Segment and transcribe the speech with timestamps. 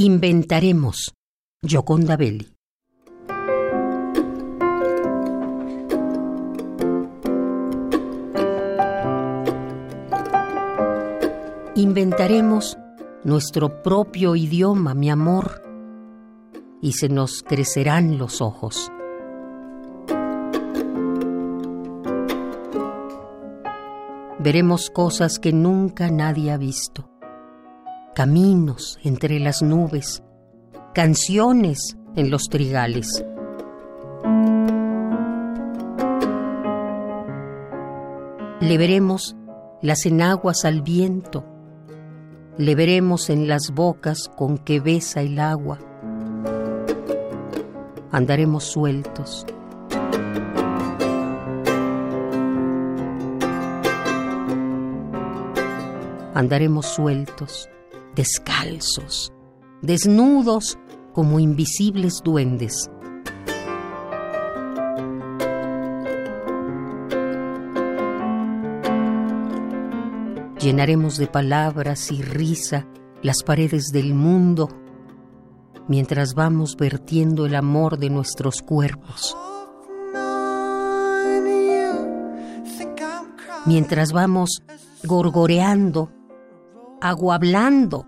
[0.00, 1.12] Inventaremos.
[1.60, 2.46] Gioconda Belli.
[11.74, 12.78] Inventaremos
[13.24, 15.64] nuestro propio idioma, mi amor,
[16.80, 18.92] y se nos crecerán los ojos.
[24.38, 27.07] Veremos cosas que nunca nadie ha visto,
[28.18, 30.24] caminos entre las nubes,
[30.92, 33.24] canciones en los trigales.
[38.60, 39.36] Le veremos
[39.82, 41.44] las enaguas al viento,
[42.56, 45.78] le veremos en las bocas con que besa el agua.
[48.10, 49.46] Andaremos sueltos.
[56.34, 57.68] Andaremos sueltos,
[58.18, 59.32] descalzos,
[59.80, 60.76] desnudos
[61.12, 62.90] como invisibles duendes.
[70.58, 72.88] Llenaremos de palabras y risa
[73.22, 74.68] las paredes del mundo
[75.86, 79.36] mientras vamos vertiendo el amor de nuestros cuerpos.
[83.64, 84.64] Mientras vamos
[85.04, 86.17] gorgoreando,
[87.00, 88.06] aguablando,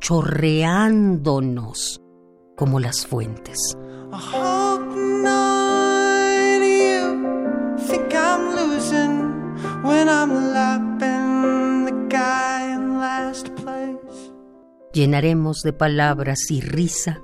[0.00, 2.00] chorreándonos
[2.56, 3.76] como las fuentes.
[14.92, 17.20] Llenaremos de palabras y risa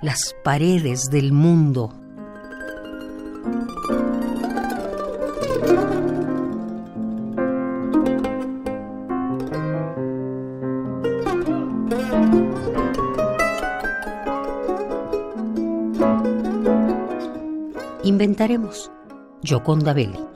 [0.00, 1.92] las paredes del mundo.
[18.04, 18.90] Inventaremos
[19.42, 20.33] Gioconda Belli.